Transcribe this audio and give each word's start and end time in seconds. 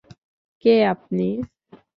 কে 0.63 0.73
আপনি? 0.93 1.27